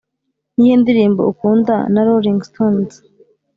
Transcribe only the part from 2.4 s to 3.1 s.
stones?